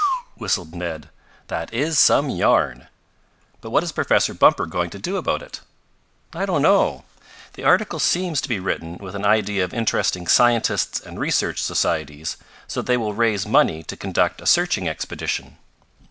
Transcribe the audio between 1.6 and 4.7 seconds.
IS some yarn. But what is Professor Bumper